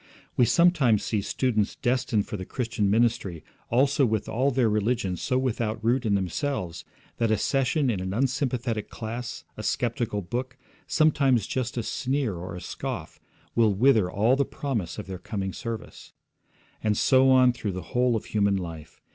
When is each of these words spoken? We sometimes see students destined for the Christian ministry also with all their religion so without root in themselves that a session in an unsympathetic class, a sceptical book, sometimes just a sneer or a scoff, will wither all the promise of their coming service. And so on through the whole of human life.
We 0.35 0.45
sometimes 0.45 1.03
see 1.03 1.21
students 1.21 1.75
destined 1.75 2.25
for 2.25 2.35
the 2.35 2.43
Christian 2.43 2.89
ministry 2.89 3.43
also 3.69 4.03
with 4.03 4.27
all 4.27 4.49
their 4.49 4.67
religion 4.67 5.15
so 5.15 5.37
without 5.37 5.77
root 5.85 6.07
in 6.07 6.15
themselves 6.15 6.83
that 7.17 7.29
a 7.29 7.37
session 7.37 7.91
in 7.91 7.99
an 7.99 8.11
unsympathetic 8.11 8.89
class, 8.89 9.43
a 9.57 9.61
sceptical 9.61 10.23
book, 10.23 10.57
sometimes 10.87 11.45
just 11.45 11.77
a 11.77 11.83
sneer 11.83 12.33
or 12.33 12.55
a 12.55 12.61
scoff, 12.61 13.19
will 13.53 13.75
wither 13.75 14.09
all 14.09 14.35
the 14.35 14.43
promise 14.43 14.97
of 14.97 15.05
their 15.05 15.19
coming 15.19 15.53
service. 15.53 16.13
And 16.83 16.97
so 16.97 17.29
on 17.29 17.53
through 17.53 17.73
the 17.73 17.91
whole 17.93 18.15
of 18.15 18.25
human 18.25 18.55
life. 18.55 18.99